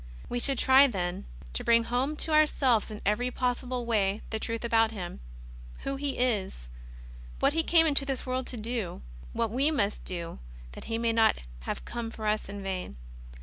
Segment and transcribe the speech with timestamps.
[0.29, 4.65] We should try, then, to bring home to ourselves in every possible way the truth
[4.65, 5.19] about Him—
[5.83, 6.69] Who He is;
[7.39, 9.03] what He came into this world to do;
[9.33, 10.39] what we must do
[10.71, 11.37] that He may not
[11.69, 12.97] have come for us in vain.